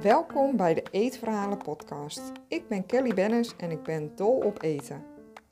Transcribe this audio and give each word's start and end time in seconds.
Welkom 0.00 0.56
bij 0.56 0.74
de 0.74 0.82
Eetverhalen 0.90 1.58
podcast. 1.58 2.32
Ik 2.48 2.68
ben 2.68 2.86
Kelly 2.86 3.14
Bennis 3.14 3.56
en 3.56 3.70
ik 3.70 3.82
ben 3.82 4.16
dol 4.16 4.36
op 4.36 4.62
eten. 4.62 5.04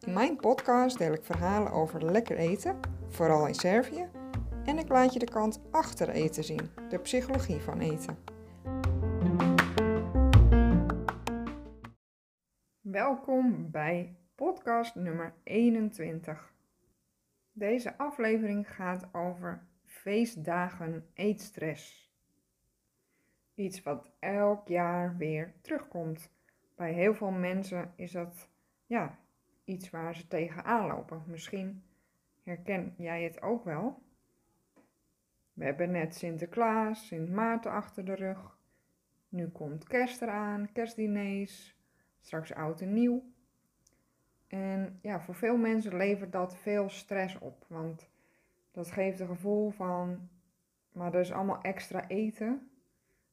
In 0.07 0.13
mijn 0.13 0.37
podcast 0.37 0.99
deel 0.99 1.13
ik 1.13 1.25
verhalen 1.25 1.73
over 1.73 2.05
lekker 2.05 2.37
eten, 2.37 2.81
vooral 3.09 3.47
in 3.47 3.55
Servië, 3.55 4.09
en 4.65 4.79
ik 4.79 4.89
laat 4.89 5.13
je 5.13 5.19
de 5.19 5.31
kant 5.31 5.61
achter 5.71 6.09
eten 6.09 6.45
zien, 6.45 6.71
de 6.89 6.99
psychologie 6.99 7.61
van 7.61 7.81
eten. 7.81 8.19
Welkom 12.81 13.71
bij 13.71 14.17
podcast 14.35 14.95
nummer 14.95 15.35
21. 15.43 16.53
Deze 17.61 17.99
aflevering 17.99 18.75
gaat 18.75 19.15
over 19.15 19.67
feestdagen 19.85 21.07
eetstress. 21.15 22.13
Iets 23.55 23.83
wat 23.83 24.13
elk 24.19 24.69
jaar 24.69 25.17
weer 25.17 25.55
terugkomt. 25.61 26.31
Bij 26.77 26.93
heel 26.93 27.15
veel 27.15 27.31
mensen 27.31 27.93
is 27.97 28.13
dat 28.13 28.49
ja, 28.87 29.19
iets 29.65 29.91
waar 29.91 30.15
ze 30.15 30.27
tegenaan 30.27 30.87
lopen. 30.87 31.23
Misschien 31.27 31.83
herken 32.43 32.95
jij 32.97 33.23
het 33.23 33.43
ook 33.43 33.65
wel. 33.65 34.03
We 35.53 35.65
hebben 35.65 35.91
net 35.91 36.15
Sinterklaas, 36.15 37.07
Sint 37.07 37.31
Maarten 37.31 37.71
achter 37.71 38.05
de 38.05 38.15
rug. 38.15 38.59
Nu 39.29 39.49
komt 39.49 39.85
kerst 39.87 40.23
eraan, 40.23 40.73
kerstdiners, 40.73 41.77
straks 42.21 42.55
oud 42.55 42.81
en 42.81 42.93
nieuw. 42.93 43.30
En 44.51 44.99
ja, 45.03 45.21
voor 45.21 45.35
veel 45.35 45.57
mensen 45.57 45.97
levert 45.97 46.33
dat 46.33 46.57
veel 46.57 46.89
stress 46.89 47.39
op. 47.39 47.65
Want 47.69 48.11
dat 48.71 48.91
geeft 48.91 49.21
een 49.21 49.27
gevoel 49.27 49.71
van, 49.71 50.29
maar 50.93 51.15
er 51.15 51.21
is 51.21 51.33
allemaal 51.33 51.61
extra 51.61 52.09
eten. 52.09 52.71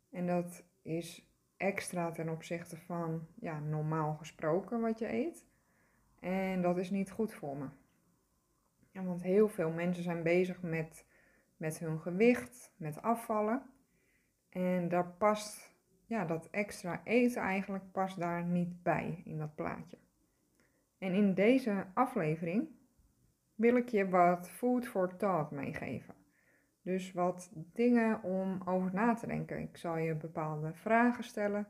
En 0.09 0.27
dat 0.27 0.63
is 0.81 1.31
extra 1.57 2.11
ten 2.11 2.29
opzichte 2.29 2.77
van, 2.77 3.27
ja, 3.35 3.59
normaal 3.59 4.13
gesproken 4.13 4.81
wat 4.81 4.99
je 4.99 5.13
eet. 5.13 5.45
En 6.19 6.61
dat 6.61 6.77
is 6.77 6.89
niet 6.89 7.11
goed 7.11 7.33
voor 7.33 7.57
me. 7.57 7.67
Ja, 8.91 9.03
want 9.03 9.21
heel 9.21 9.49
veel 9.49 9.71
mensen 9.71 10.03
zijn 10.03 10.23
bezig 10.23 10.61
met, 10.61 11.05
met 11.57 11.79
hun 11.79 11.99
gewicht, 11.99 12.73
met 12.75 13.01
afvallen. 13.01 13.61
En 14.49 14.89
daar 14.89 15.07
past, 15.07 15.73
ja, 16.05 16.25
dat 16.25 16.49
extra 16.49 17.01
eten 17.03 17.41
eigenlijk 17.41 17.91
past 17.91 18.19
daar 18.19 18.43
niet 18.43 18.83
bij 18.83 19.21
in 19.25 19.37
dat 19.37 19.55
plaatje. 19.55 19.97
En 20.97 21.13
in 21.13 21.33
deze 21.33 21.85
aflevering 21.93 22.67
wil 23.55 23.75
ik 23.75 23.89
je 23.89 24.09
wat 24.09 24.49
food 24.49 24.87
for 24.87 25.15
thought 25.15 25.51
meegeven. 25.51 26.15
Dus 26.81 27.11
wat 27.11 27.51
dingen 27.73 28.23
om 28.23 28.61
over 28.65 28.93
na 28.93 29.13
te 29.13 29.27
denken. 29.27 29.59
Ik 29.59 29.77
zal 29.77 29.97
je 29.97 30.15
bepaalde 30.15 30.73
vragen 30.73 31.23
stellen 31.23 31.67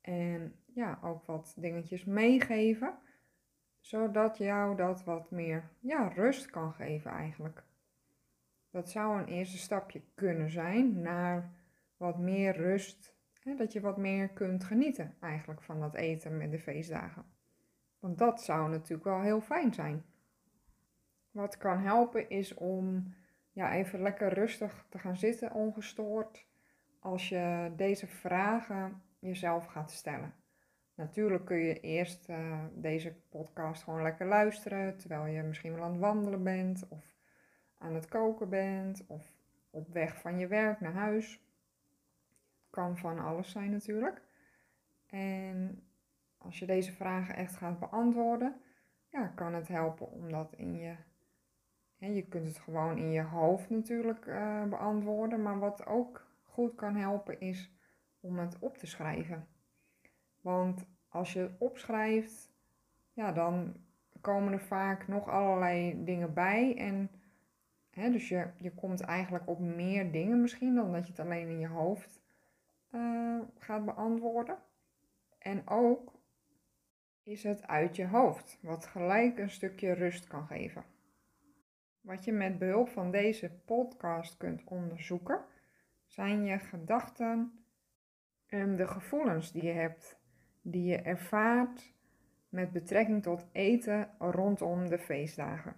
en 0.00 0.54
ja, 0.74 0.98
ook 1.02 1.24
wat 1.24 1.54
dingetjes 1.58 2.04
meegeven, 2.04 2.98
zodat 3.80 4.38
jou 4.38 4.76
dat 4.76 5.04
wat 5.04 5.30
meer 5.30 5.70
ja, 5.80 6.08
rust 6.08 6.50
kan 6.50 6.72
geven 6.72 7.10
eigenlijk. 7.10 7.64
Dat 8.70 8.90
zou 8.90 9.18
een 9.18 9.28
eerste 9.28 9.58
stapje 9.58 10.02
kunnen 10.14 10.50
zijn 10.50 11.00
naar 11.00 11.54
wat 11.96 12.18
meer 12.18 12.56
rust, 12.56 13.16
hè, 13.40 13.54
dat 13.54 13.72
je 13.72 13.80
wat 13.80 13.96
meer 13.96 14.28
kunt 14.28 14.64
genieten 14.64 15.14
eigenlijk 15.20 15.62
van 15.62 15.80
dat 15.80 15.94
eten 15.94 16.36
met 16.36 16.50
de 16.50 16.58
feestdagen. 16.58 17.35
Want 18.06 18.18
dat 18.18 18.42
zou 18.42 18.70
natuurlijk 18.70 19.04
wel 19.04 19.20
heel 19.20 19.40
fijn 19.40 19.74
zijn. 19.74 20.04
Wat 21.30 21.56
kan 21.56 21.78
helpen 21.78 22.28
is 22.30 22.54
om 22.54 23.14
ja, 23.52 23.72
even 23.72 24.00
lekker 24.00 24.32
rustig 24.32 24.86
te 24.88 24.98
gaan 24.98 25.16
zitten, 25.16 25.52
ongestoord, 25.52 26.46
als 26.98 27.28
je 27.28 27.72
deze 27.76 28.06
vragen 28.06 29.02
jezelf 29.18 29.66
gaat 29.66 29.90
stellen. 29.90 30.34
Natuurlijk 30.94 31.44
kun 31.44 31.56
je 31.56 31.80
eerst 31.80 32.28
uh, 32.28 32.64
deze 32.74 33.14
podcast 33.28 33.82
gewoon 33.82 34.02
lekker 34.02 34.26
luisteren, 34.26 34.96
terwijl 34.96 35.26
je 35.26 35.42
misschien 35.42 35.74
wel 35.74 35.82
aan 35.82 35.90
het 35.90 36.00
wandelen 36.00 36.42
bent, 36.42 36.88
of 36.88 37.04
aan 37.78 37.94
het 37.94 38.08
koken 38.08 38.48
bent, 38.48 39.06
of 39.06 39.26
op 39.70 39.92
weg 39.92 40.20
van 40.20 40.38
je 40.38 40.46
werk 40.46 40.80
naar 40.80 40.94
huis. 40.94 41.40
Kan 42.70 42.98
van 42.98 43.18
alles 43.18 43.50
zijn 43.50 43.70
natuurlijk. 43.70 44.22
En 45.06 45.85
als 46.38 46.58
je 46.58 46.66
deze 46.66 46.92
vragen 46.92 47.36
echt 47.36 47.56
gaat 47.56 47.78
beantwoorden, 47.78 48.60
ja, 49.10 49.26
kan 49.26 49.54
het 49.54 49.68
helpen 49.68 50.10
om 50.10 50.30
dat 50.30 50.52
in 50.56 50.74
je. 50.74 50.96
Je 51.96 52.26
kunt 52.28 52.48
het 52.48 52.58
gewoon 52.58 52.98
in 52.98 53.10
je 53.10 53.22
hoofd 53.22 53.70
natuurlijk 53.70 54.26
uh, 54.26 54.64
beantwoorden, 54.64 55.42
maar 55.42 55.58
wat 55.58 55.86
ook 55.86 56.26
goed 56.42 56.74
kan 56.74 56.96
helpen 56.96 57.40
is 57.40 57.72
om 58.20 58.38
het 58.38 58.58
op 58.58 58.78
te 58.78 58.86
schrijven. 58.86 59.46
Want 60.40 60.86
als 61.08 61.32
je 61.32 61.40
het 61.40 61.58
opschrijft, 61.58 62.52
ja, 63.12 63.32
dan 63.32 63.76
komen 64.20 64.52
er 64.52 64.60
vaak 64.60 65.08
nog 65.08 65.28
allerlei 65.28 66.04
dingen 66.04 66.34
bij. 66.34 66.76
En 66.76 67.10
hè, 67.90 68.10
dus 68.10 68.28
je, 68.28 68.50
je 68.56 68.74
komt 68.74 69.00
eigenlijk 69.00 69.48
op 69.48 69.58
meer 69.58 70.12
dingen 70.12 70.40
misschien 70.40 70.74
dan 70.74 70.92
dat 70.92 71.06
je 71.06 71.12
het 71.12 71.20
alleen 71.20 71.48
in 71.48 71.58
je 71.58 71.68
hoofd 71.68 72.20
uh, 72.90 73.40
gaat 73.58 73.84
beantwoorden. 73.84 74.58
En 75.38 75.68
ook 75.68 76.15
is 77.26 77.42
het 77.42 77.66
uit 77.66 77.96
je 77.96 78.06
hoofd, 78.06 78.58
wat 78.62 78.86
gelijk 78.86 79.38
een 79.38 79.50
stukje 79.50 79.92
rust 79.92 80.26
kan 80.26 80.46
geven. 80.46 80.84
Wat 82.00 82.24
je 82.24 82.32
met 82.32 82.58
behulp 82.58 82.88
van 82.88 83.10
deze 83.10 83.50
podcast 83.64 84.36
kunt 84.36 84.64
onderzoeken, 84.64 85.44
zijn 86.06 86.44
je 86.44 86.58
gedachten 86.58 87.64
en 88.46 88.76
de 88.76 88.86
gevoelens 88.86 89.52
die 89.52 89.64
je 89.64 89.72
hebt, 89.72 90.20
die 90.62 90.84
je 90.84 90.96
ervaart 90.96 91.92
met 92.48 92.72
betrekking 92.72 93.22
tot 93.22 93.46
eten 93.52 94.10
rondom 94.18 94.88
de 94.88 94.98
feestdagen. 94.98 95.76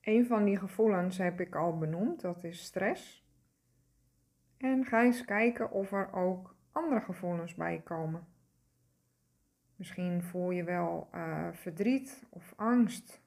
Een 0.00 0.26
van 0.26 0.44
die 0.44 0.56
gevoelens 0.56 1.18
heb 1.18 1.40
ik 1.40 1.54
al 1.54 1.78
benoemd, 1.78 2.20
dat 2.20 2.44
is 2.44 2.62
stress. 2.62 3.26
En 4.56 4.84
ga 4.84 5.02
eens 5.02 5.24
kijken 5.24 5.70
of 5.70 5.92
er 5.92 6.12
ook 6.12 6.56
andere 6.72 7.00
gevoelens 7.00 7.54
bij 7.54 7.80
komen. 7.84 8.31
Misschien 9.82 10.22
voel 10.22 10.50
je 10.50 10.64
wel 10.64 11.08
uh, 11.14 11.48
verdriet 11.52 12.26
of 12.30 12.52
angst. 12.56 13.20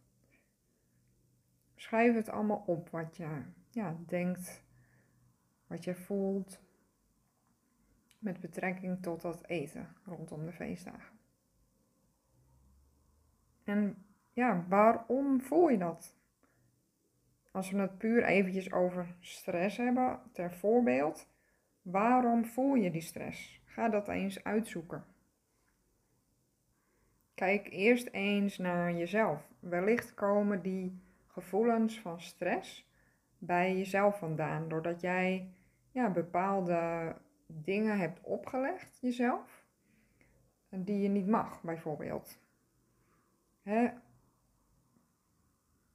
Schrijf 1.75 2.15
het 2.15 2.29
allemaal 2.29 2.63
op 2.65 2.89
wat 2.89 3.17
je 3.17 3.41
ja, 3.69 3.95
denkt, 4.05 4.63
wat 5.67 5.83
je 5.83 5.95
voelt 5.95 6.59
met 8.19 8.39
betrekking 8.39 9.01
tot 9.01 9.21
dat 9.21 9.45
eten 9.45 9.87
rondom 10.05 10.45
de 10.45 10.51
feestdagen. 10.51 11.17
En 13.63 14.05
ja, 14.33 14.65
waarom 14.67 15.41
voel 15.41 15.69
je 15.69 15.77
dat? 15.77 16.15
Als 17.51 17.71
we 17.71 17.77
het 17.77 17.97
puur 17.97 18.23
eventjes 18.23 18.71
over 18.71 19.15
stress 19.19 19.77
hebben, 19.77 20.19
ter 20.31 20.53
voorbeeld, 20.53 21.27
waarom 21.81 22.45
voel 22.45 22.75
je 22.75 22.91
die 22.91 23.01
stress? 23.01 23.61
Ga 23.65 23.89
dat 23.89 24.07
eens 24.07 24.43
uitzoeken. 24.43 25.14
Kijk 27.35 27.67
eerst 27.71 28.07
eens 28.07 28.57
naar 28.57 28.93
jezelf. 28.93 29.49
Wellicht 29.59 30.13
komen 30.13 30.61
die 30.61 30.99
gevoelens 31.27 31.99
van 31.99 32.21
stress 32.21 32.89
bij 33.37 33.77
jezelf 33.77 34.17
vandaan, 34.17 34.69
doordat 34.69 35.01
jij 35.01 35.49
ja, 35.91 36.09
bepaalde 36.09 37.15
dingen 37.47 37.97
hebt 37.97 38.21
opgelegd 38.21 38.97
jezelf, 39.01 39.65
die 40.69 41.01
je 41.01 41.09
niet 41.09 41.27
mag, 41.27 41.61
bijvoorbeeld. 41.61 42.39
Hè? 43.61 43.89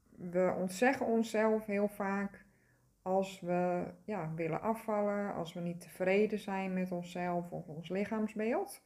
We 0.08 0.54
ontzeggen 0.56 1.06
onszelf 1.06 1.66
heel 1.66 1.88
vaak 1.88 2.44
als 3.02 3.40
we 3.40 3.84
ja, 4.04 4.34
willen 4.34 4.60
afvallen, 4.60 5.34
als 5.34 5.52
we 5.52 5.60
niet 5.60 5.80
tevreden 5.80 6.38
zijn 6.38 6.72
met 6.72 6.92
onszelf 6.92 7.50
of 7.50 7.66
ons 7.66 7.88
lichaamsbeeld. 7.88 8.82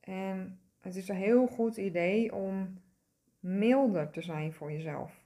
En 0.00 0.60
het 0.80 0.96
is 0.96 1.08
een 1.08 1.16
heel 1.16 1.46
goed 1.46 1.76
idee 1.76 2.34
om 2.34 2.80
milder 3.40 4.10
te 4.10 4.22
zijn 4.22 4.52
voor 4.52 4.72
jezelf. 4.72 5.20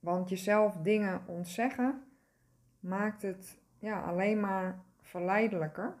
Want 0.00 0.28
jezelf 0.28 0.76
dingen 0.76 1.22
ontzeggen 1.26 2.02
maakt 2.80 3.22
het 3.22 3.58
ja, 3.78 4.02
alleen 4.02 4.40
maar 4.40 4.84
verleidelijker. 5.00 5.94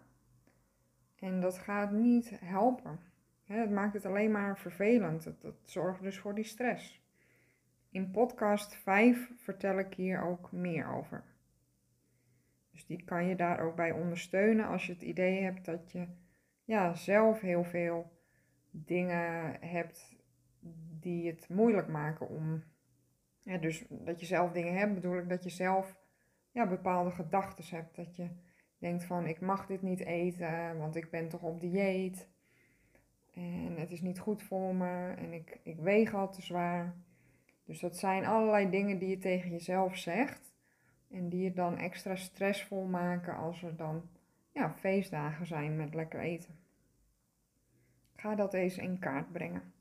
En 1.18 1.40
dat 1.40 1.58
gaat 1.58 1.90
niet 1.90 2.32
helpen. 2.40 2.98
Het 3.44 3.70
maakt 3.70 3.94
het 3.94 4.06
alleen 4.06 4.30
maar 4.30 4.58
vervelend. 4.58 5.24
Dat 5.40 5.54
zorgt 5.64 6.02
dus 6.02 6.18
voor 6.18 6.34
die 6.34 6.44
stress. 6.44 7.02
In 7.90 8.10
podcast 8.10 8.74
5 8.74 9.30
vertel 9.36 9.78
ik 9.78 9.94
hier 9.94 10.22
ook 10.22 10.52
meer 10.52 10.92
over. 10.92 11.24
Dus 12.70 12.86
die 12.86 13.04
kan 13.04 13.26
je 13.26 13.36
daar 13.36 13.60
ook 13.60 13.76
bij 13.76 13.92
ondersteunen 13.92 14.66
als 14.66 14.86
je 14.86 14.92
het 14.92 15.02
idee 15.02 15.42
hebt 15.42 15.64
dat 15.64 15.92
je 15.92 16.06
ja, 16.64 16.94
zelf 16.94 17.40
heel 17.40 17.64
veel 17.64 18.12
dingen 18.76 19.56
hebt 19.60 20.16
die 21.00 21.26
het 21.26 21.48
moeilijk 21.48 21.88
maken 21.88 22.28
om 22.28 22.62
Ja, 23.42 23.58
dus 23.58 23.84
dat 23.88 24.20
je 24.20 24.26
zelf 24.26 24.52
dingen 24.52 24.74
hebt, 24.74 24.94
bedoel 24.94 25.18
ik 25.18 25.28
dat 25.28 25.44
je 25.44 25.50
zelf 25.50 26.00
ja, 26.50 26.66
bepaalde 26.66 27.10
gedachten 27.10 27.76
hebt. 27.76 27.96
Dat 27.96 28.16
je 28.16 28.28
denkt 28.78 29.04
van 29.04 29.26
ik 29.26 29.40
mag 29.40 29.66
dit 29.66 29.82
niet 29.82 30.00
eten, 30.00 30.78
want 30.78 30.96
ik 30.96 31.10
ben 31.10 31.28
toch 31.28 31.42
op 31.42 31.60
dieet. 31.60 32.28
En 33.34 33.76
het 33.76 33.90
is 33.90 34.00
niet 34.00 34.18
goed 34.18 34.42
voor 34.42 34.74
me 34.74 35.14
en 35.16 35.32
ik, 35.32 35.60
ik 35.62 35.78
weeg 35.78 36.14
al 36.14 36.30
te 36.30 36.42
zwaar. 36.42 36.94
Dus 37.64 37.80
dat 37.80 37.96
zijn 37.96 38.24
allerlei 38.24 38.70
dingen 38.70 38.98
die 38.98 39.08
je 39.08 39.18
tegen 39.18 39.50
jezelf 39.50 39.96
zegt. 39.96 40.52
En 41.10 41.28
die 41.28 41.42
je 41.42 41.52
dan 41.52 41.78
extra 41.78 42.16
stressvol 42.16 42.84
maken 42.84 43.36
als 43.36 43.62
er 43.62 43.76
dan 43.76 44.08
ja, 44.52 44.74
feestdagen 44.74 45.46
zijn 45.46 45.76
met 45.76 45.94
lekker 45.94 46.20
eten. 46.20 46.63
Ga 48.24 48.34
dat 48.34 48.54
eens 48.54 48.78
in 48.78 48.98
kaart 48.98 49.32
brengen. 49.32 49.72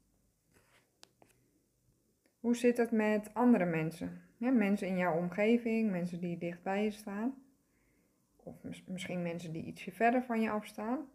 Hoe 2.39 2.55
zit 2.55 2.77
het 2.77 2.91
met 2.91 3.33
andere 3.33 3.65
mensen? 3.65 4.21
Mensen 4.37 4.87
in 4.87 4.97
jouw 4.97 5.17
omgeving, 5.17 5.91
mensen 5.91 6.19
die 6.19 6.37
dichtbij 6.37 6.83
je 6.83 6.91
staan. 6.91 7.35
Of 8.35 8.55
misschien 8.87 9.21
mensen 9.21 9.51
die 9.51 9.63
ietsje 9.63 9.91
verder 9.91 10.23
van 10.23 10.41
je 10.41 10.49
afstaan. 10.49 11.09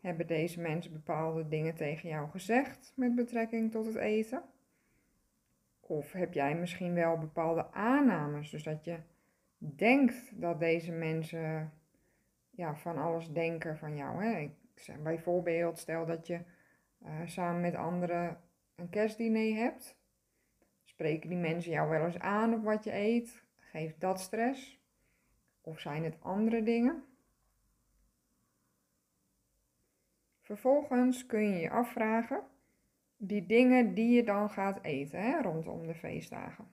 Hebben 0.00 0.26
deze 0.26 0.60
mensen 0.60 0.92
bepaalde 0.92 1.48
dingen 1.48 1.74
tegen 1.74 2.08
jou 2.08 2.30
gezegd 2.30 2.92
met 2.96 3.14
betrekking 3.14 3.70
tot 3.70 3.86
het 3.86 3.96
eten? 3.96 4.42
Of 5.80 6.12
heb 6.12 6.32
jij 6.32 6.54
misschien 6.54 6.94
wel 6.94 7.18
bepaalde 7.18 7.72
aannames, 7.72 8.50
dus 8.50 8.62
dat 8.62 8.84
je 8.84 8.98
denkt 9.58 10.40
dat 10.40 10.58
deze 10.60 10.92
mensen 10.92 11.72
ja, 12.50 12.74
van 12.74 12.98
alles 12.98 13.32
denken 13.32 13.78
van 13.78 13.96
jou. 13.96 14.24
Hè? 14.24 14.38
Ik 14.38 14.52
zeg 14.74 15.02
bijvoorbeeld, 15.02 15.78
stel 15.78 16.06
dat 16.06 16.26
je 16.26 16.40
uh, 17.04 17.20
samen 17.26 17.60
met 17.60 17.74
anderen 17.74 18.40
een 18.74 18.90
kerstdiner 18.90 19.54
hebt. 19.54 20.00
Spreken 20.84 21.28
die 21.28 21.38
mensen 21.38 21.72
jou 21.72 21.90
wel 21.90 22.04
eens 22.04 22.18
aan 22.18 22.54
op 22.54 22.64
wat 22.64 22.84
je 22.84 22.94
eet? 22.94 23.44
Geeft 23.56 24.00
dat 24.00 24.20
stress? 24.20 24.80
Of 25.60 25.80
zijn 25.80 26.04
het 26.04 26.20
andere 26.20 26.62
dingen? 26.62 27.04
Vervolgens 30.40 31.26
kun 31.26 31.42
je 31.42 31.56
je 31.56 31.70
afvragen 31.70 32.44
die 33.16 33.46
dingen 33.46 33.94
die 33.94 34.10
je 34.10 34.24
dan 34.24 34.50
gaat 34.50 34.82
eten 34.82 35.42
rondom 35.42 35.86
de 35.86 35.94
feestdagen. 35.94 36.66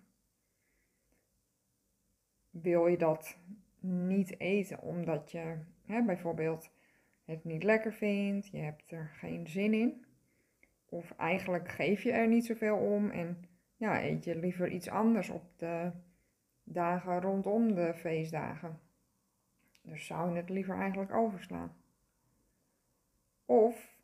Wil 2.50 2.88
je 2.88 2.98
dat 2.98 3.38
niet 3.80 4.40
eten 4.40 4.82
omdat 4.82 5.32
je 5.32 5.58
hè, 5.86 6.04
bijvoorbeeld 6.04 6.72
het 7.26 7.44
niet 7.44 7.64
lekker 7.64 7.94
vindt, 7.94 8.48
je 8.48 8.58
hebt 8.58 8.92
er 8.92 9.12
geen 9.14 9.48
zin 9.48 9.74
in, 9.74 10.06
of 10.90 11.12
eigenlijk 11.12 11.70
geef 11.70 12.04
je 12.04 12.12
er 12.12 12.28
niet 12.28 12.46
zoveel 12.46 12.78
om 12.78 13.10
en 13.10 13.46
ja, 13.76 14.04
eet 14.04 14.24
je 14.24 14.36
liever 14.36 14.72
iets 14.72 14.90
anders 14.90 15.30
op 15.30 15.44
de 15.58 15.92
dagen 16.64 17.22
rondom 17.22 17.76
de 17.76 17.94
feestdagen. 17.94 18.80
Dus 19.82 20.06
zou 20.06 20.32
je 20.32 20.36
het 20.36 20.50
liever 20.50 20.76
eigenlijk 20.76 21.14
overslaan. 21.14 21.76
Of 23.46 23.98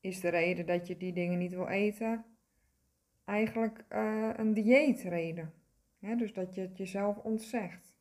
is 0.00 0.20
de 0.20 0.28
reden 0.28 0.66
dat 0.66 0.86
je 0.86 0.96
die 0.96 1.12
dingen 1.12 1.38
niet 1.38 1.54
wil 1.54 1.68
eten 1.68 2.24
eigenlijk 3.24 3.84
uh, 3.92 4.30
een 4.36 4.52
dieetreden. 4.52 5.52
Dus 5.98 6.32
dat 6.32 6.54
je 6.54 6.60
het 6.60 6.76
jezelf 6.76 7.16
ontzegt. 7.16 7.94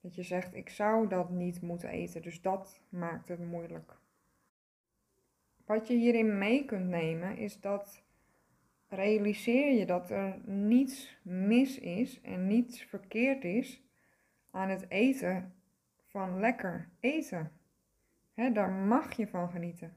Dat 0.00 0.14
je 0.14 0.22
zegt, 0.22 0.54
ik 0.54 0.68
zou 0.68 1.08
dat 1.08 1.30
niet 1.30 1.62
moeten 1.62 1.88
eten, 1.88 2.22
dus 2.22 2.42
dat 2.42 2.80
maakt 2.88 3.28
het 3.28 3.38
moeilijk. 3.38 3.96
Wat 5.66 5.86
je 5.88 5.94
hierin 5.94 6.38
mee 6.38 6.64
kunt 6.64 6.88
nemen 6.88 7.36
is 7.36 7.60
dat 7.60 8.02
realiseer 8.88 9.72
je 9.72 9.86
dat 9.86 10.10
er 10.10 10.40
niets 10.44 11.18
mis 11.22 11.78
is 11.78 12.20
en 12.20 12.46
niets 12.46 12.82
verkeerd 12.82 13.44
is 13.44 13.82
aan 14.50 14.68
het 14.68 14.90
eten 14.90 15.54
van 16.06 16.40
lekker 16.40 16.88
eten. 17.00 17.52
Daar 18.52 18.70
mag 18.70 19.16
je 19.16 19.26
van 19.26 19.50
genieten. 19.50 19.96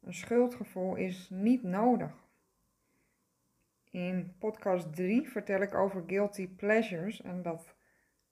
Een 0.00 0.14
schuldgevoel 0.14 0.94
is 0.94 1.30
niet 1.30 1.62
nodig. 1.62 2.12
In 3.90 4.34
podcast 4.38 4.94
3 4.94 5.28
vertel 5.28 5.60
ik 5.60 5.74
over 5.74 6.04
guilty 6.06 6.48
pleasures 6.48 7.22
en 7.22 7.42
dat 7.42 7.74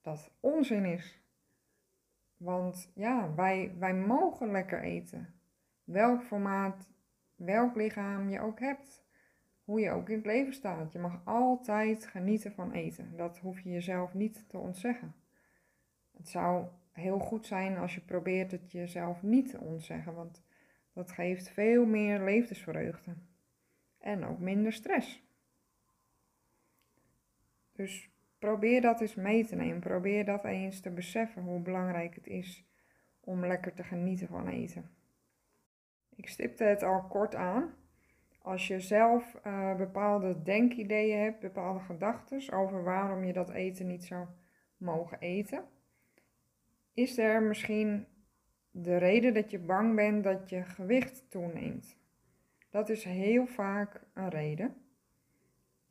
dat 0.01 0.31
onzin 0.41 0.85
is. 0.85 1.21
Want 2.37 2.91
ja, 2.95 3.35
wij, 3.35 3.75
wij 3.79 3.95
mogen 3.95 4.51
lekker 4.51 4.83
eten. 4.83 5.35
Welk 5.93 6.23
formaat, 6.23 6.91
welk 7.37 7.77
lichaam 7.77 8.29
je 8.29 8.41
ook 8.41 8.61
hebt. 8.61 9.05
Hoe 9.65 9.81
je 9.81 9.91
ook 9.91 10.09
in 10.09 10.17
het 10.17 10.27
leven 10.27 10.53
staat. 10.53 10.93
Je 10.93 10.99
mag 10.99 11.21
altijd 11.25 12.07
genieten 12.07 12.53
van 12.53 12.73
eten. 12.73 13.17
Dat 13.17 13.39
hoef 13.39 13.61
je 13.61 13.71
jezelf 13.71 14.15
niet 14.15 14.49
te 14.49 14.59
ontzeggen. 14.59 15.15
Het 16.17 16.29
zou 16.29 16.67
heel 16.93 17.19
goed 17.19 17.47
zijn 17.47 17.77
als 17.77 17.95
je 17.95 18.01
probeert 18.01 18.51
het 18.51 18.73
jezelf 18.73 19.23
niet 19.23 19.51
te 19.51 19.61
ontzeggen. 19.61 20.15
Want 20.15 20.43
dat 20.93 21.13
geeft 21.13 21.49
veel 21.49 21.87
meer 21.87 22.21
levensvreugde. 22.25 23.15
En 23.99 24.25
ook 24.25 24.39
minder 24.39 24.73
stress. 24.73 25.23
Dus 27.73 28.11
probeer 28.39 28.81
dat 28.81 29.01
eens 29.01 29.15
mee 29.15 29.47
te 29.47 29.57
nemen. 29.57 29.81
Probeer 29.81 30.25
dat 30.25 30.45
eens 30.45 30.81
te 30.81 30.91
beseffen 30.91 31.43
hoe 31.43 31.61
belangrijk 31.61 32.15
het 32.15 32.27
is 32.27 32.67
om 33.21 33.47
lekker 33.47 33.75
te 33.75 33.85
genieten 33.85 34.29
van 34.29 34.49
eten. 34.49 35.01
Ik 36.23 36.29
stipte 36.29 36.65
het 36.65 36.83
al 36.83 37.03
kort 37.03 37.35
aan. 37.35 37.75
Als 38.39 38.67
je 38.67 38.81
zelf 38.81 39.39
uh, 39.47 39.77
bepaalde 39.77 40.43
denkideeën 40.43 41.23
hebt, 41.23 41.41
bepaalde 41.41 41.81
gedachten 41.81 42.53
over 42.53 42.85
waarom 42.85 43.25
je 43.25 43.33
dat 43.33 43.51
eten 43.51 43.87
niet 43.87 44.05
zou 44.05 44.27
mogen 44.77 45.19
eten, 45.19 45.65
is 46.95 47.19
er 47.19 47.43
misschien 47.43 48.07
de 48.71 48.97
reden 48.97 49.35
dat 49.35 49.51
je 49.51 49.59
bang 49.59 49.95
bent 49.95 50.25
dat 50.25 50.49
je 50.49 50.63
gewicht 50.63 51.31
toeneemt. 51.31 51.97
Dat 52.71 52.89
is 52.89 53.05
heel 53.05 53.47
vaak 53.47 54.03
een 54.15 54.29
reden. 54.29 54.75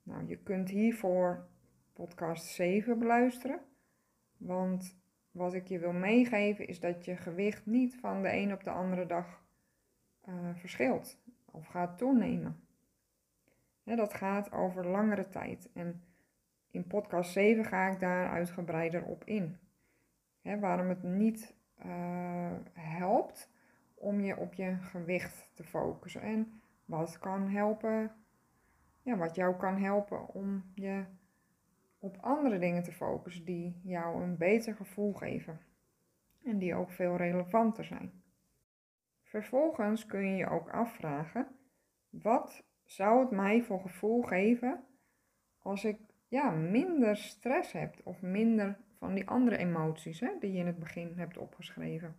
Nou, 0.03 0.27
je 0.27 0.37
kunt 0.37 0.69
hiervoor 0.69 1.47
podcast 1.93 2.45
7 2.45 2.99
beluisteren. 2.99 3.59
Want 4.37 4.97
wat 5.31 5.53
ik 5.53 5.67
je 5.67 5.79
wil 5.79 5.93
meegeven 5.93 6.67
is 6.67 6.79
dat 6.79 7.05
je 7.05 7.15
gewicht 7.15 7.65
niet 7.65 7.95
van 7.95 8.21
de 8.21 8.33
een 8.33 8.53
op 8.53 8.63
de 8.63 8.71
andere 8.71 9.05
dag 9.05 9.40
uh, 10.29 10.55
verschilt 10.55 11.17
of 11.51 11.67
gaat 11.67 11.97
toenemen. 11.97 12.59
dat 13.83 14.13
gaat 14.13 14.51
over 14.51 14.87
langere 14.87 15.29
tijd. 15.29 15.69
En 15.73 16.03
in 16.71 16.87
podcast 16.87 17.31
7 17.31 17.65
ga 17.65 17.87
ik 17.87 17.99
daar 17.99 18.29
uitgebreider 18.29 19.03
op 19.03 19.23
in. 19.23 19.57
waarom 20.41 20.89
het 20.89 21.03
niet 21.03 21.55
uh, 21.85 22.51
helpt 22.73 23.51
om 23.93 24.19
je 24.21 24.37
op 24.37 24.53
je 24.53 24.77
gewicht 24.77 25.49
te 25.53 25.63
focussen. 25.63 26.21
En 26.21 26.61
wat 26.85 27.19
kan 27.19 27.49
helpen, 27.49 28.11
ja, 29.01 29.17
wat 29.17 29.35
jou 29.35 29.55
kan 29.55 29.77
helpen 29.77 30.27
om 30.27 30.71
je 30.75 31.03
op 31.99 32.17
andere 32.21 32.59
dingen 32.59 32.83
te 32.83 32.91
focussen 32.91 33.45
die 33.45 33.79
jou 33.83 34.23
een 34.23 34.37
beter 34.37 34.75
gevoel 34.75 35.13
geven. 35.13 35.59
En 36.43 36.57
die 36.57 36.75
ook 36.75 36.91
veel 36.91 37.15
relevanter 37.15 37.85
zijn. 37.85 38.20
Vervolgens 39.31 40.05
kun 40.05 40.25
je 40.29 40.35
je 40.35 40.49
ook 40.49 40.69
afvragen: 40.69 41.47
wat 42.09 42.63
zou 42.83 43.19
het 43.19 43.31
mij 43.31 43.63
voor 43.63 43.81
gevoel 43.81 44.21
geven 44.21 44.83
als 45.59 45.83
ik 45.83 45.97
ja, 46.27 46.49
minder 46.49 47.17
stress 47.17 47.71
heb 47.71 47.95
of 48.03 48.21
minder 48.21 48.77
van 48.97 49.13
die 49.13 49.27
andere 49.27 49.57
emoties 49.57 50.19
hè, 50.19 50.29
die 50.39 50.51
je 50.51 50.59
in 50.59 50.65
het 50.65 50.79
begin 50.79 51.13
hebt 51.15 51.37
opgeschreven. 51.37 52.15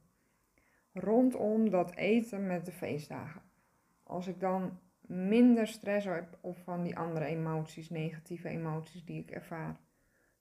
Rondom 0.92 1.70
dat 1.70 1.94
eten 1.94 2.46
met 2.46 2.64
de 2.64 2.72
feestdagen. 2.72 3.42
Als 4.02 4.26
ik 4.26 4.40
dan 4.40 4.78
minder 5.00 5.66
stress 5.66 6.06
heb 6.06 6.38
of 6.40 6.58
van 6.62 6.82
die 6.82 6.98
andere 6.98 7.24
emoties, 7.24 7.90
negatieve 7.90 8.48
emoties 8.48 9.04
die 9.04 9.20
ik 9.20 9.30
ervaar. 9.30 9.76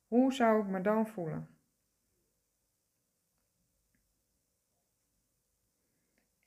Hoe 0.08 0.34
zou 0.34 0.62
ik 0.62 0.68
me 0.68 0.82
dan 0.82 1.08
voelen? 1.08 1.48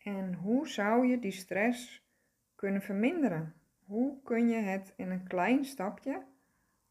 En 0.05 0.35
hoe 0.35 0.69
zou 0.69 1.07
je 1.07 1.19
die 1.19 1.31
stress 1.31 2.07
kunnen 2.55 2.83
verminderen? 2.83 3.55
Hoe 3.85 4.23
kun 4.23 4.49
je 4.49 4.61
het 4.61 4.93
in 4.97 5.11
een 5.11 5.27
klein 5.27 5.65
stapje 5.65 6.23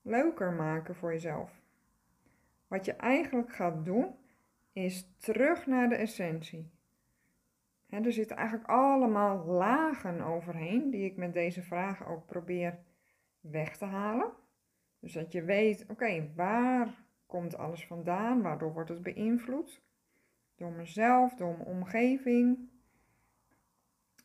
leuker 0.02 0.52
maken 0.52 0.96
voor 0.96 1.12
jezelf? 1.12 1.62
Wat 2.68 2.86
je 2.86 2.94
eigenlijk 2.94 3.54
gaat 3.54 3.86
doen, 3.86 4.16
is 4.72 5.08
terug 5.18 5.66
naar 5.68 5.90
de 5.90 5.96
essentie. 5.96 6.72
er 7.90 8.12
zitten 8.12 8.38
eigenlijk 8.38 8.70
allemaal 8.70 9.46
lagen 9.46 10.22
overheen, 10.22 10.90
die 10.90 11.06
ik 11.06 11.18
met 11.18 11.34
deze 11.34 11.62
vragen 11.62 12.06
ook 12.06 12.26
probeer 12.26 12.80
weg 13.40 13.78
te 13.78 13.86
halen. 13.86 14.32
Dus 15.00 15.14
dat 15.14 15.32
je 15.32 15.44
weet, 15.44 15.86
oké, 15.88 16.32
waar 16.36 17.04
komt 17.26 17.58
alles 17.58 17.86
vandaan? 17.86 18.42
Waardoor 18.42 18.74
wordt 18.74 18.90
het 18.90 19.04
beïnvloed? 19.04 19.82
Door 20.56 20.72
mezelf, 20.72 21.34
door 21.34 21.58
mijn 21.58 21.70
omgeving. 21.70 22.72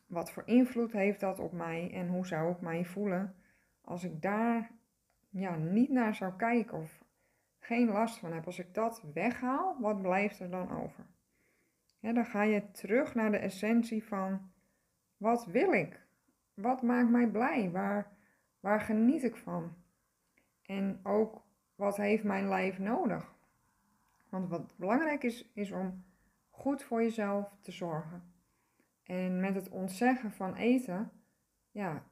Wat 0.09 0.31
voor 0.31 0.43
invloed 0.45 0.91
heeft 0.91 1.19
dat 1.19 1.39
op 1.39 1.51
mij 1.51 1.91
en 1.93 2.07
hoe 2.07 2.27
zou 2.27 2.51
ik 2.51 2.61
mij 2.61 2.85
voelen 2.85 3.35
als 3.81 4.03
ik 4.03 4.21
daar 4.21 4.71
ja, 5.29 5.55
niet 5.55 5.89
naar 5.89 6.15
zou 6.15 6.35
kijken 6.35 6.77
of 6.77 7.03
geen 7.59 7.87
last 7.87 8.17
van 8.17 8.33
heb. 8.33 8.45
Als 8.45 8.59
ik 8.59 8.73
dat 8.73 9.03
weghaal, 9.13 9.77
wat 9.79 10.01
blijft 10.01 10.39
er 10.39 10.49
dan 10.49 10.71
over? 10.71 11.05
dan 11.99 12.25
ga 12.25 12.43
je 12.43 12.71
terug 12.71 13.15
naar 13.15 13.31
de 13.31 13.37
essentie 13.37 14.03
van 14.03 14.51
wat 15.17 15.45
wil 15.45 15.73
ik? 15.73 16.07
Wat 16.53 16.81
maakt 16.81 17.09
mij 17.09 17.27
blij? 17.27 17.71
Waar, 17.71 18.11
waar 18.59 18.81
geniet 18.81 19.23
ik 19.23 19.35
van? 19.35 19.73
En 20.65 20.99
ook 21.03 21.41
wat 21.75 21.97
heeft 21.97 22.23
mijn 22.23 22.47
lijf 22.47 22.79
nodig? 22.79 23.35
Want 24.29 24.49
wat 24.49 24.73
belangrijk 24.77 25.23
is, 25.23 25.51
is 25.53 25.71
om 25.71 26.03
goed 26.49 26.83
voor 26.83 27.01
jezelf 27.01 27.57
te 27.61 27.71
zorgen. 27.71 28.28
En 29.09 29.39
met 29.39 29.55
het 29.55 29.69
ontzeggen 29.69 30.31
van 30.31 30.55
eten, 30.55 31.11
ja, 31.71 32.03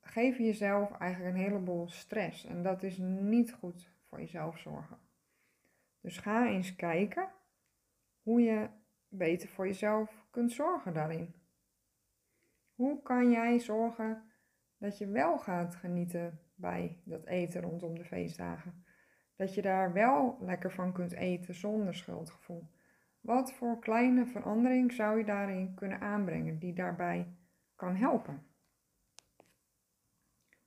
geef 0.00 0.36
je 0.36 0.44
jezelf 0.44 0.98
eigenlijk 0.98 1.34
een 1.34 1.42
heleboel 1.42 1.88
stress. 1.88 2.44
En 2.44 2.62
dat 2.62 2.82
is 2.82 2.98
niet 2.98 3.52
goed 3.52 3.92
voor 4.00 4.20
jezelf 4.20 4.58
zorgen. 4.58 4.98
Dus 6.00 6.18
ga 6.18 6.46
eens 6.46 6.76
kijken 6.76 7.28
hoe 8.22 8.40
je 8.40 8.68
beter 9.08 9.48
voor 9.48 9.66
jezelf 9.66 10.26
kunt 10.30 10.52
zorgen 10.52 10.94
daarin. 10.94 11.34
Hoe 12.74 13.02
kan 13.02 13.30
jij 13.30 13.58
zorgen 13.58 14.22
dat 14.78 14.98
je 14.98 15.06
wel 15.06 15.38
gaat 15.38 15.74
genieten 15.74 16.40
bij 16.54 17.00
dat 17.04 17.26
eten 17.26 17.60
rondom 17.60 17.98
de 17.98 18.04
feestdagen? 18.04 18.84
Dat 19.36 19.54
je 19.54 19.62
daar 19.62 19.92
wel 19.92 20.36
lekker 20.40 20.72
van 20.72 20.92
kunt 20.92 21.12
eten 21.12 21.54
zonder 21.54 21.94
schuldgevoel. 21.94 22.71
Wat 23.22 23.52
voor 23.52 23.78
kleine 23.78 24.26
verandering 24.26 24.92
zou 24.92 25.18
je 25.18 25.24
daarin 25.24 25.74
kunnen 25.74 26.00
aanbrengen 26.00 26.58
die 26.58 26.72
daarbij 26.72 27.36
kan 27.74 27.96
helpen? 27.96 28.46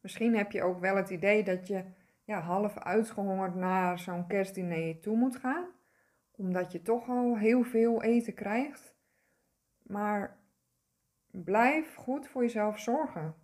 Misschien 0.01 0.35
heb 0.35 0.51
je 0.51 0.63
ook 0.63 0.79
wel 0.79 0.95
het 0.95 1.09
idee 1.09 1.43
dat 1.43 1.67
je 1.67 1.83
ja, 2.23 2.39
half 2.39 2.77
uitgehongerd 2.77 3.55
naar 3.55 3.99
zo'n 3.99 4.27
kerstdiner 4.27 4.99
toe 4.99 5.17
moet 5.17 5.35
gaan, 5.35 5.65
omdat 6.31 6.71
je 6.71 6.81
toch 6.81 7.09
al 7.09 7.37
heel 7.37 7.63
veel 7.63 8.01
eten 8.03 8.33
krijgt. 8.33 8.95
Maar 9.81 10.39
blijf 11.31 11.95
goed 11.95 12.27
voor 12.27 12.41
jezelf 12.41 12.79
zorgen. 12.79 13.35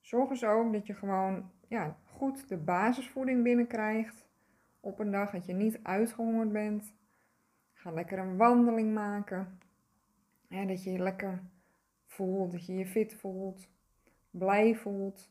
Zorg 0.00 0.30
eens 0.30 0.44
ook 0.44 0.72
dat 0.72 0.86
je 0.86 0.94
gewoon 0.94 1.50
ja, 1.68 1.98
goed 2.04 2.48
de 2.48 2.56
basisvoeding 2.56 3.42
binnenkrijgt 3.42 4.28
op 4.80 4.98
een 4.98 5.10
dag 5.10 5.30
dat 5.30 5.46
je 5.46 5.52
niet 5.52 5.80
uitgehongerd 5.82 6.52
bent. 6.52 6.94
Ga 7.82 7.90
lekker 7.90 8.18
een 8.18 8.36
wandeling 8.36 8.94
maken. 8.94 9.58
Ja, 10.48 10.64
dat 10.64 10.84
je 10.84 10.92
je 10.92 10.98
lekker 10.98 11.42
voelt, 12.06 12.52
dat 12.52 12.66
je 12.66 12.74
je 12.74 12.86
fit 12.86 13.14
voelt, 13.14 13.68
blij 14.30 14.74
voelt. 14.74 15.30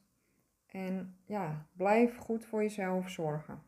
En 0.65 1.17
ja, 1.25 1.65
blijf 1.74 2.17
goed 2.17 2.46
voor 2.46 2.62
jezelf 2.62 3.10
zorgen. 3.10 3.63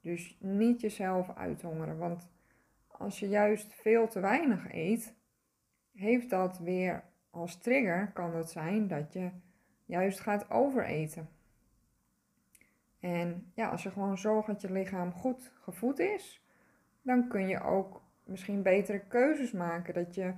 Dus 0.00 0.36
niet 0.40 0.80
jezelf 0.80 1.34
uithongeren. 1.34 1.98
Want 1.98 2.30
als 2.86 3.18
je 3.18 3.28
juist 3.28 3.74
veel 3.74 4.08
te 4.08 4.20
weinig 4.20 4.72
eet, 4.72 5.14
heeft 5.92 6.30
dat 6.30 6.58
weer 6.58 7.04
als 7.30 7.58
trigger 7.58 8.10
kan 8.12 8.34
het 8.34 8.50
zijn 8.50 8.88
dat 8.88 9.12
je 9.12 9.30
juist 9.84 10.20
gaat 10.20 10.50
overeten. 10.50 11.28
En 13.00 13.52
ja, 13.54 13.68
als 13.68 13.82
je 13.82 13.90
gewoon 13.90 14.18
zorgt 14.18 14.46
dat 14.46 14.60
je 14.60 14.72
lichaam 14.72 15.12
goed 15.12 15.52
gevoed 15.60 15.98
is, 15.98 16.44
dan 17.02 17.28
kun 17.28 17.48
je 17.48 17.60
ook 17.60 18.03
misschien 18.24 18.62
betere 18.62 18.98
keuzes 19.00 19.52
maken. 19.52 19.94
Dat 19.94 20.14
je, 20.14 20.34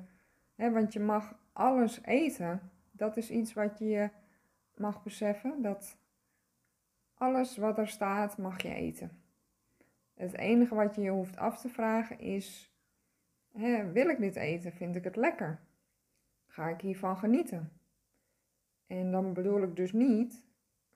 hè, 0.55 0.71
want 0.71 0.93
je 0.93 1.01
mag 1.01 1.39
alles 1.53 2.03
eten. 2.03 2.71
Dat 2.91 3.17
is 3.17 3.31
iets 3.31 3.53
wat 3.53 3.79
je 3.79 4.11
mag 4.77 5.03
beseffen. 5.03 5.63
Dat 5.63 5.97
alles 7.15 7.57
wat 7.57 7.79
er 7.79 7.89
staat, 7.89 8.39
mag 8.39 8.63
je 8.63 8.75
eten. 8.75 9.11
Het 10.15 10.35
enige 10.35 10.75
wat 10.75 10.95
je 10.95 11.03
je 11.03 11.11
hoeft 11.11 11.37
af 11.37 11.61
te 11.61 11.69
vragen 11.69 12.19
is: 12.19 12.75
hè, 13.53 13.93
wil 13.93 14.09
ik 14.09 14.19
dit 14.19 14.37
eten? 14.37 14.73
Vind 14.73 14.97
ik 14.97 15.05
het 15.05 15.17
lekker? 15.17 15.61
Ga 16.47 16.69
ik 16.69 16.81
hiervan 16.81 17.17
genieten? 17.17 17.73
En 18.87 19.11
dan 19.11 19.33
bedoel 19.33 19.63
ik 19.63 19.77
dus 19.77 19.93
niet 19.93 20.45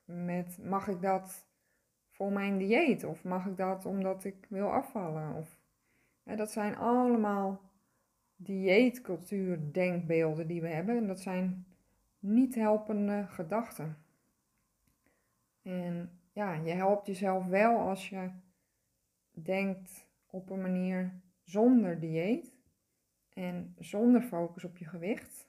met 0.05 0.59
mag 0.63 0.89
ik 0.89 1.03
dat 1.03 1.47
voor 2.11 2.33
mijn 2.33 2.59
dieet 2.59 3.05
of 3.05 3.25
mag 3.25 3.47
ik 3.47 3.57
dat 3.57 3.87
omdat 3.87 4.25
ik 4.25 4.47
wil 4.49 4.73
afvallen? 4.73 5.35
Of, 5.35 5.60
dat 6.25 6.51
zijn 6.51 6.77
allemaal 6.77 7.61
dieetcultuur 8.37 9.73
denkbeelden 9.73 10.47
die 10.47 10.61
we 10.61 10.69
hebben 10.69 10.97
en 10.97 11.07
dat 11.07 11.21
zijn 11.21 11.67
niet 12.19 12.55
helpende 12.55 13.27
gedachten. 13.29 13.97
En 15.63 16.21
ja, 16.33 16.55
je 16.55 16.73
helpt 16.73 17.07
jezelf 17.07 17.47
wel 17.47 17.79
als 17.79 18.09
je 18.09 18.31
denkt 19.31 20.07
op 20.27 20.51
een 20.51 20.61
manier 20.61 21.21
zonder 21.43 22.01
dieet 22.01 22.59
en 23.29 23.75
zonder 23.79 24.23
focus 24.23 24.65
op 24.65 24.77
je 24.77 24.85
gewicht 24.85 25.49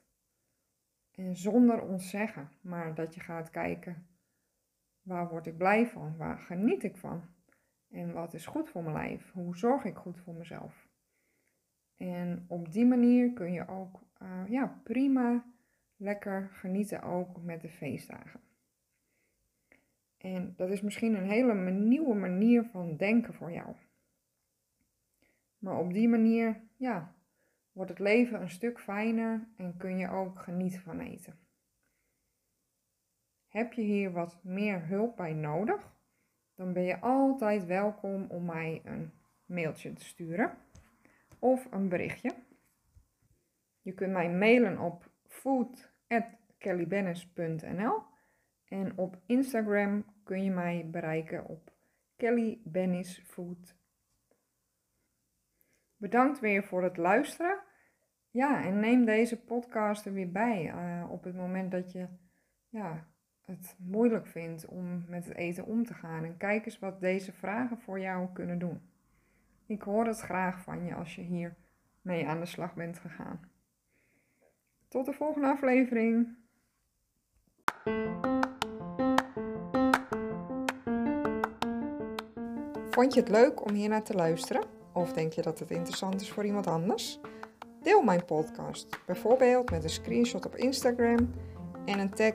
en 1.10 1.36
zonder 1.36 1.82
ontzeggen, 1.82 2.50
maar 2.60 2.94
dat 2.94 3.14
je 3.14 3.20
gaat 3.20 3.50
kijken 3.50 4.06
waar 5.02 5.28
word 5.28 5.46
ik 5.46 5.56
blij 5.56 5.86
van, 5.86 6.16
waar 6.16 6.38
geniet 6.38 6.82
ik 6.82 6.96
van 6.96 7.22
en 7.92 8.12
wat 8.12 8.34
is 8.34 8.46
goed 8.46 8.68
voor 8.68 8.82
mijn 8.82 8.94
lijf, 8.94 9.32
hoe 9.32 9.56
zorg 9.56 9.84
ik 9.84 9.96
goed 9.96 10.18
voor 10.18 10.34
mezelf. 10.34 10.88
En 11.96 12.44
op 12.48 12.72
die 12.72 12.86
manier 12.86 13.32
kun 13.32 13.52
je 13.52 13.68
ook 13.68 14.00
uh, 14.22 14.48
ja, 14.48 14.80
prima 14.82 15.44
lekker 15.96 16.48
genieten 16.52 17.02
ook 17.02 17.42
met 17.42 17.60
de 17.60 17.68
feestdagen. 17.68 18.40
En 20.16 20.54
dat 20.56 20.70
is 20.70 20.80
misschien 20.80 21.14
een 21.14 21.28
hele 21.28 21.70
nieuwe 21.70 22.14
manier 22.14 22.64
van 22.64 22.96
denken 22.96 23.34
voor 23.34 23.52
jou. 23.52 23.76
Maar 25.58 25.78
op 25.78 25.92
die 25.92 26.08
manier, 26.08 26.60
ja, 26.76 27.14
wordt 27.72 27.90
het 27.90 27.98
leven 27.98 28.40
een 28.40 28.50
stuk 28.50 28.80
fijner 28.80 29.48
en 29.56 29.76
kun 29.76 29.98
je 29.98 30.08
ook 30.08 30.38
genieten 30.38 30.80
van 30.80 31.00
eten. 31.00 31.38
Heb 33.48 33.72
je 33.72 33.82
hier 33.82 34.12
wat 34.12 34.44
meer 34.44 34.86
hulp 34.86 35.16
bij 35.16 35.32
nodig? 35.32 35.92
Dan 36.62 36.72
ben 36.72 36.82
je 36.82 37.00
altijd 37.00 37.66
welkom 37.66 38.26
om 38.28 38.44
mij 38.44 38.80
een 38.84 39.12
mailtje 39.46 39.92
te 39.92 40.04
sturen 40.04 40.58
of 41.38 41.68
een 41.70 41.88
berichtje. 41.88 42.34
Je 43.80 43.92
kunt 43.92 44.12
mij 44.12 44.30
mailen 44.30 44.78
op 44.78 45.10
food@kellybennis.nl 45.26 48.02
en 48.64 48.98
op 48.98 49.18
Instagram 49.26 50.04
kun 50.24 50.44
je 50.44 50.50
mij 50.50 50.88
bereiken 50.90 51.46
op 51.46 51.72
Kelly 52.16 52.60
Bennis 52.64 53.22
Food. 53.26 53.76
Bedankt 55.96 56.40
weer 56.40 56.64
voor 56.64 56.82
het 56.82 56.96
luisteren. 56.96 57.60
Ja, 58.30 58.64
en 58.64 58.80
neem 58.80 59.04
deze 59.04 59.44
podcast 59.44 60.06
er 60.06 60.12
weer 60.12 60.32
bij 60.32 60.74
uh, 60.74 61.10
op 61.10 61.24
het 61.24 61.34
moment 61.34 61.70
dat 61.70 61.92
je 61.92 62.08
ja, 62.68 63.06
het 63.44 63.76
moeilijk 63.78 64.26
vindt 64.26 64.66
om 64.66 65.04
met 65.08 65.24
het 65.24 65.36
eten 65.36 65.64
om 65.64 65.84
te 65.84 65.94
gaan. 65.94 66.24
En 66.24 66.36
kijk 66.36 66.64
eens 66.64 66.78
wat 66.78 67.00
deze 67.00 67.32
vragen 67.32 67.78
voor 67.78 68.00
jou 68.00 68.28
kunnen 68.32 68.58
doen. 68.58 68.80
Ik 69.66 69.82
hoor 69.82 70.06
het 70.06 70.20
graag 70.20 70.62
van 70.62 70.84
je 70.84 70.94
als 70.94 71.14
je 71.14 71.22
hier 71.22 71.54
mee 72.02 72.26
aan 72.26 72.40
de 72.40 72.46
slag 72.46 72.74
bent 72.74 72.98
gegaan. 72.98 73.40
Tot 74.88 75.06
de 75.06 75.12
volgende 75.12 75.46
aflevering. 75.48 76.36
Vond 82.90 83.14
je 83.14 83.20
het 83.20 83.28
leuk 83.28 83.64
om 83.64 83.74
hier 83.74 83.88
naar 83.88 84.02
te 84.02 84.14
luisteren? 84.14 84.64
Of 84.92 85.12
denk 85.12 85.32
je 85.32 85.42
dat 85.42 85.58
het 85.58 85.70
interessant 85.70 86.20
is 86.20 86.30
voor 86.30 86.44
iemand 86.44 86.66
anders? 86.66 87.20
Deel 87.82 88.02
mijn 88.02 88.24
podcast, 88.24 88.98
bijvoorbeeld 89.06 89.70
met 89.70 89.84
een 89.84 89.90
screenshot 89.90 90.46
op 90.46 90.56
Instagram 90.56 91.30
en 91.84 91.98
een 91.98 92.10
tag 92.10 92.34